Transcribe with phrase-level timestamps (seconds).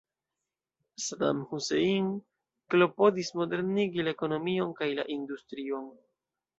[1.07, 2.09] Saddam Hussein
[2.73, 5.91] klopodis modernigi la ekonomion kaj la industrion.